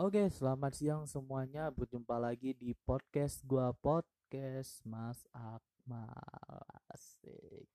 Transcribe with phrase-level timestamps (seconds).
[0.00, 1.68] Oke, selamat siang semuanya.
[1.68, 6.08] Berjumpa lagi di podcast gua podcast Mas Akmal.
[6.88, 7.68] Asik.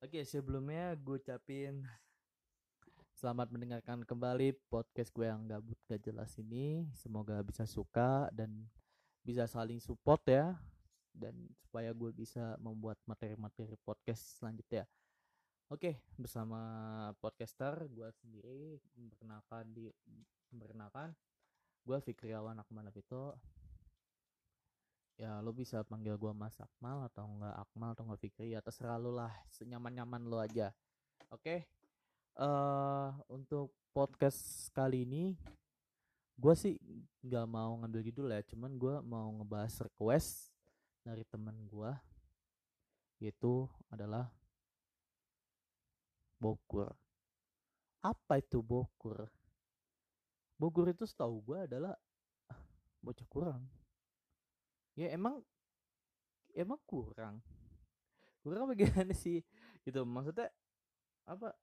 [0.00, 1.84] Oke, sebelumnya gue ucapin
[3.12, 6.88] selamat mendengarkan kembali podcast gue yang gabut gak jelas ini.
[6.96, 8.64] Semoga bisa suka dan
[9.20, 10.56] bisa saling support ya.
[11.12, 14.88] Dan supaya gue bisa membuat materi-materi podcast selanjutnya.
[15.68, 16.60] Oke, bersama
[17.20, 19.92] podcaster gue sendiri memperkenalkan di
[20.48, 21.12] memperkenalkan
[21.84, 23.36] gue Fikriawan Akmal Napito
[25.20, 28.96] ya lo bisa panggil gue Mas Akmal atau enggak Akmal atau enggak Fikri ya terserah
[28.96, 30.72] lo lah senyaman-nyaman lo aja.
[31.28, 31.68] Oke
[32.38, 35.34] uh, untuk podcast kali ini
[36.38, 36.78] gue sih
[37.26, 40.54] nggak mau ngambil judul ya cuman gue mau ngebahas request
[41.02, 41.90] dari teman gue
[43.18, 44.30] yaitu adalah
[46.38, 46.94] Bogor.
[48.02, 49.26] Apa itu Bogor?
[50.58, 51.94] Bogor itu setahu gue adalah
[53.02, 53.62] bocah kurang.
[54.98, 55.42] Ya emang
[56.54, 57.38] emang kurang.
[58.42, 59.42] Kurang bagaimana sih?
[59.82, 60.50] Gitu maksudnya
[61.26, 61.54] apa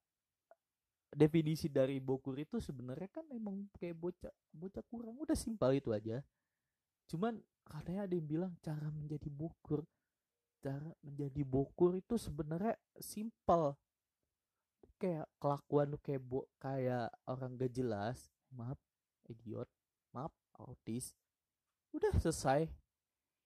[1.15, 5.15] definisi dari Bogor itu sebenarnya kan emang kayak bocah bocah kurang.
[5.19, 6.23] Udah simpel itu aja.
[7.07, 9.87] Cuman katanya ada yang bilang cara menjadi Bogor
[10.65, 13.77] cara menjadi Bogor itu sebenarnya simpel
[14.95, 18.79] kayak kelakuan lu kayak bo kayak orang gak jelas maaf
[19.27, 19.67] idiot
[20.15, 21.11] maaf autis
[21.95, 22.67] udah selesai.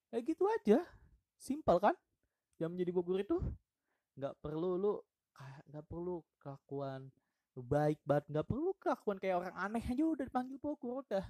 [0.09, 0.81] Ya gitu aja
[1.37, 1.95] simpel kan?
[2.57, 3.37] Yang menjadi Bogor itu
[4.17, 4.93] nggak perlu lu
[5.69, 7.07] nggak perlu kelakuan
[7.55, 11.25] baik banget nggak perlu kelakuan kayak orang aneh aja udah dipanggil Bogor udah.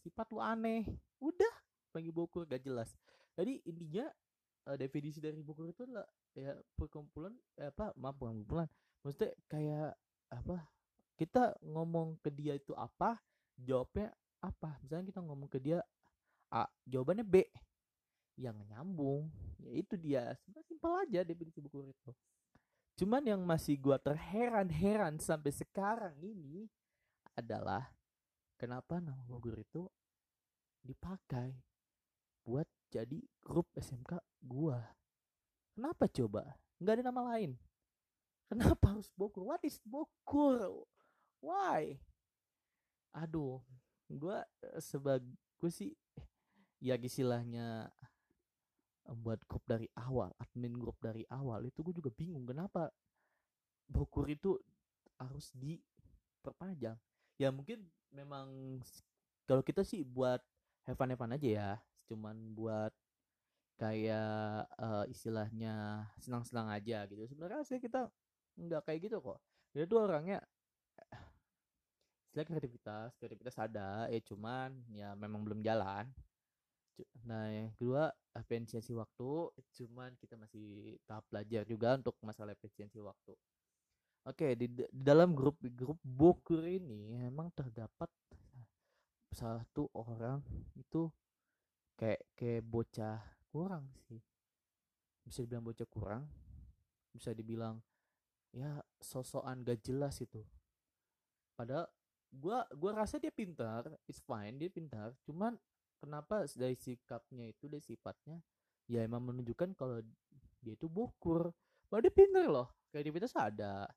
[0.00, 0.84] Sifat lu aneh
[1.20, 1.54] udah
[1.90, 2.92] panggil Bogor gak jelas.
[3.34, 4.06] Jadi intinya
[4.68, 8.66] uh, definisi dari Bogor itu adalah ya perkumpulan eh, apa maaf perkumpulan
[9.04, 9.92] maksudnya kayak
[10.32, 10.64] apa
[11.14, 13.20] kita ngomong ke dia itu apa
[13.54, 14.10] jawabnya
[14.42, 14.80] apa?
[14.82, 15.78] Misalnya kita ngomong ke dia
[16.50, 17.44] A jawabannya B.
[18.34, 19.30] Yang nyambung
[19.62, 20.34] ya itu dia.
[20.42, 22.10] Sebenarnya simpel aja definisi buku itu
[22.94, 26.70] cuman yang masih gua terheran-heran sampai sekarang ini
[27.34, 27.90] adalah
[28.54, 29.90] kenapa nama Bogor itu
[30.78, 31.58] dipakai
[32.46, 34.78] buat jadi grup SMK gua.
[35.74, 36.54] Kenapa coba?
[36.78, 37.58] Nggak ada nama lain
[38.50, 39.44] kenapa harus Bogor?
[39.44, 40.88] What is Bogor?
[41.40, 42.00] Why?
[43.14, 43.62] Aduh
[44.04, 45.26] gue eh, sebagai
[45.72, 45.96] sih
[46.76, 47.88] ya istilahnya
[49.16, 52.92] buat grup dari awal admin grup dari awal itu gue juga bingung kenapa
[53.84, 54.56] Bogor itu
[55.20, 56.96] harus diperpanjang.
[57.36, 58.80] Ya mungkin memang
[59.44, 60.40] kalau kita sih buat
[60.88, 61.70] have fun, have fun aja ya
[62.08, 62.92] cuman buat
[63.76, 67.28] kayak uh, istilahnya senang-senang aja gitu.
[67.28, 68.08] Sebenarnya sih kita
[68.58, 69.38] nggak kayak gitu kok.
[69.74, 70.38] Dia tuh orangnya
[72.34, 76.06] istilah kreativitas kreativitas ada ya cuman ya memang belum jalan.
[77.26, 79.50] Nah yang kedua efisiensi waktu
[79.82, 83.34] cuman kita masih tahap belajar juga untuk masalah efisiensi waktu.
[84.26, 88.10] Oke di, di dalam grup grup buku ini memang terdapat
[89.34, 90.42] satu orang
[90.78, 91.10] itu
[91.98, 93.18] kayak kayak bocah
[93.50, 94.22] kurang sih.
[95.22, 96.22] Bisa dibilang bocah kurang
[97.14, 97.78] bisa dibilang
[98.54, 100.40] ya sosokan gak jelas itu.
[101.58, 101.90] Padahal
[102.30, 105.10] gua gua rasa dia pintar it's fine dia pintar.
[105.26, 105.58] Cuman
[105.98, 108.38] kenapa dari sikapnya itu dari sifatnya
[108.86, 109.98] ya emang menunjukkan kalau
[110.62, 111.50] dia itu bukur.
[111.90, 113.90] Bahwa dia pintar loh kreativitas ada.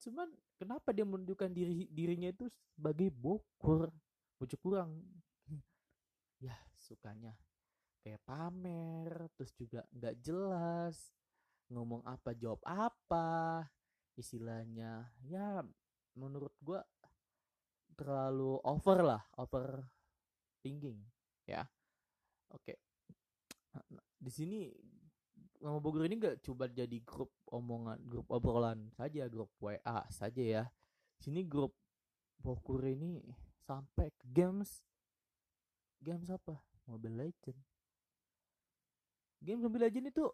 [0.00, 3.92] Cuman kenapa dia menunjukkan diri dirinya itu sebagai bukur?
[4.40, 4.90] Bocah kurang.
[6.42, 7.38] Ya sukanya
[8.02, 11.14] kayak pamer terus juga nggak jelas
[11.70, 13.62] ngomong apa jawab apa
[14.16, 15.64] istilahnya ya
[16.16, 16.84] menurut gua
[17.96, 19.84] terlalu over lah over
[20.64, 21.00] thinking
[21.48, 21.66] ya.
[22.52, 22.76] Oke.
[23.72, 24.68] Nah, di sini
[25.62, 30.64] nama Bogor ini gak coba jadi grup omongan grup obrolan saja grup WA saja ya.
[31.22, 31.72] Sini grup
[32.42, 33.22] Bogor ini
[33.62, 34.82] sampai ke games.
[36.02, 36.58] Games apa?
[36.90, 37.60] Mobile Legend.
[39.38, 40.26] Game Mobile Legend itu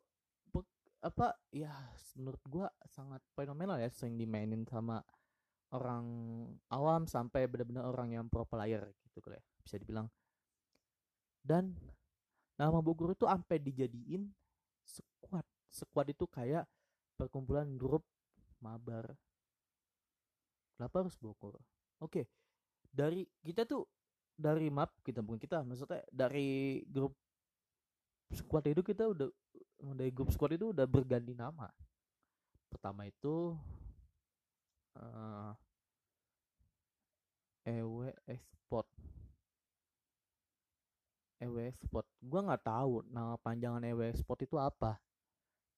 [0.98, 1.70] apa ya
[2.18, 4.98] menurut gua sangat fenomenal ya sering dimainin sama
[5.70, 6.06] orang
[6.72, 10.08] awam sampai benar-benar orang yang pro player gitu kali ya bisa dibilang.
[11.44, 11.76] Dan
[12.58, 14.26] nama Bogor itu sampai dijadiin
[14.82, 15.46] squad.
[15.70, 16.66] Squad itu kayak
[17.14, 18.02] perkumpulan grup
[18.58, 19.14] mabar.
[20.74, 21.60] Kenapa harus Bogor
[22.02, 22.22] oke
[22.88, 23.84] dari kita tuh
[24.38, 27.14] dari map kita bukan kita maksudnya dari grup
[28.30, 29.28] squad itu kita udah
[29.78, 31.70] dari grup squad itu udah berganti nama.
[32.68, 33.54] Pertama itu
[34.98, 35.52] uh,
[37.64, 38.88] ewe Export.
[41.38, 42.06] EW Export.
[42.18, 44.98] Gue nggak tahu nama panjangan EW Export itu apa.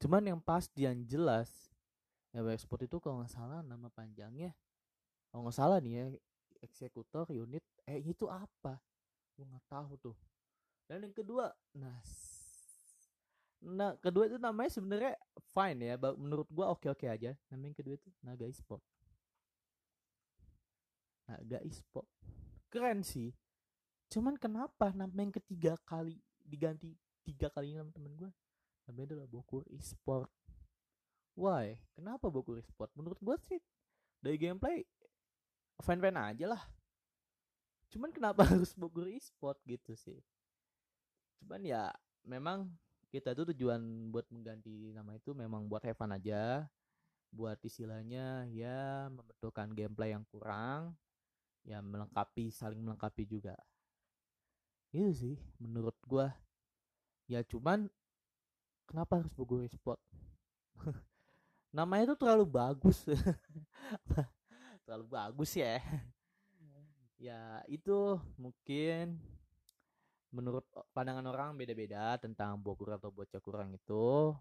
[0.01, 1.69] Cuman yang pasti yang jelas
[2.33, 4.57] EW Export itu kalau nggak salah nama panjangnya
[5.31, 6.07] kalau nggak salah nih ya
[6.61, 8.83] eksekutor unit eh itu apa?
[9.39, 10.17] Gue nggak tahu tuh.
[10.91, 12.03] Dan yang kedua nah
[13.61, 15.15] nah kedua itu namanya sebenarnya
[15.53, 17.37] fine ya menurut gue oke oke aja.
[17.53, 18.83] Nama yang kedua itu Naga Esport.
[21.29, 22.09] Naga Esport.
[22.73, 23.37] Keren sih.
[24.11, 28.31] Cuman kenapa nama yang ketiga kali diganti tiga kali nama temen gue
[28.89, 30.33] namanya adalah Bokur Esport.
[31.39, 31.79] Why?
[31.95, 32.91] Kenapa Bokur Esport?
[32.97, 33.61] Menurut gue sih
[34.21, 34.85] dari gameplay
[35.81, 36.63] fan-fan aja lah.
[37.91, 40.21] Cuman kenapa harus Bogor Esport gitu sih?
[41.43, 41.91] Cuman ya
[42.23, 42.71] memang
[43.11, 43.83] kita tuh tujuan
[44.15, 46.71] buat mengganti nama itu memang buat have fun aja.
[47.31, 50.95] Buat istilahnya ya membetulkan gameplay yang kurang
[51.67, 53.59] ya melengkapi saling melengkapi juga.
[54.95, 56.35] Itu sih menurut gua.
[57.27, 57.91] Ya cuman
[58.87, 60.03] kenapa harus Bogor Sport
[61.77, 63.07] namanya tuh terlalu bagus.
[64.87, 65.79] Terlalu bagus ya.
[67.21, 69.23] Ya itu mungkin
[70.31, 70.63] menurut
[70.95, 74.35] pandangan orang beda-beda tentang Bogor atau bocah kurang itu.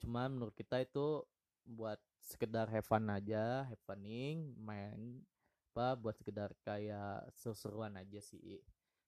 [0.00, 1.22] Cuman menurut kita itu
[1.62, 5.22] buat sekedar have fun aja have funing main
[5.72, 8.60] apa buat sekedar kayak seru-seruan aja sih.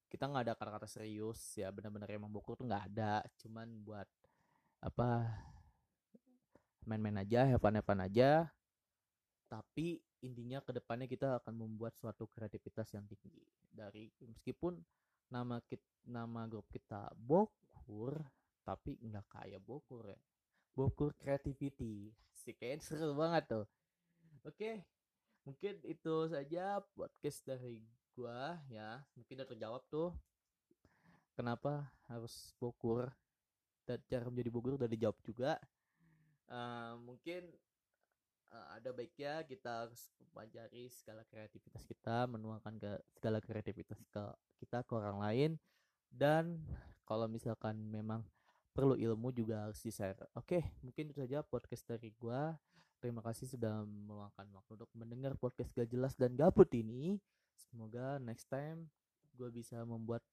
[0.09, 3.21] Kita nggak ada kata-kata serius ya benar-benar emang buku tuh nggak ada.
[3.41, 4.09] Cuman buat
[4.81, 5.29] apa
[6.85, 8.49] main-main aja have fun have fun aja.
[9.49, 13.45] Tapi intinya ke depannya kita akan membuat suatu kreativitas yang tinggi.
[13.69, 14.81] Dari meskipun
[15.35, 18.23] nama kita nama grup kita Bokur
[18.63, 20.21] tapi nggak kayak Bokur ya.
[20.79, 22.15] Bokur Creativity.
[22.31, 23.67] Sih kayaknya seru banget tuh.
[24.47, 24.87] Oke
[25.45, 27.85] mungkin itu saja podcast dari
[28.17, 29.03] gua ya.
[29.19, 30.11] Mungkin udah terjawab tuh.
[31.35, 33.11] Kenapa harus bokur?
[33.85, 35.59] Dan cara menjadi bokur udah dijawab juga.
[36.49, 37.51] Uh, mungkin
[38.55, 39.91] uh, ada baiknya kita
[40.23, 44.23] mempelajari segala kreativitas kita menuangkan ke segala kreativitas ke
[44.63, 45.51] kita ke orang lain
[46.15, 46.63] dan
[47.03, 48.23] kalau misalkan memang
[48.71, 52.55] perlu ilmu juga harus di share oke mungkin itu saja podcast dari gua
[53.05, 57.21] Terima kasih sudah meluangkan waktu untuk mendengar podcast gak jelas dan gabut ini.
[57.53, 58.89] Semoga next time
[59.37, 60.25] gue bisa membuat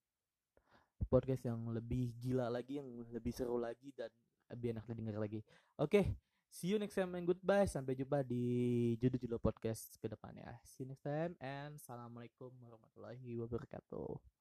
[1.12, 4.08] podcast yang lebih gila lagi, yang lebih seru lagi dan
[4.48, 5.44] lebih enak didengar lagi.
[5.76, 6.06] Oke, okay,
[6.52, 7.66] see you next time and goodbye.
[7.66, 10.60] Sampai jumpa di judul-judul podcast ke depannya.
[10.68, 14.41] See you next time and assalamualaikum warahmatullahi wabarakatuh.